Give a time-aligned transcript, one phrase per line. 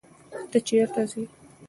[0.51, 1.23] ته چیرته ځې.